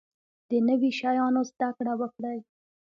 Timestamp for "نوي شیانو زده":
0.67-1.69